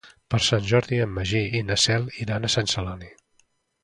[0.35, 3.11] Per Sant Jordi en Magí i na Cel iran a Sant Celoni.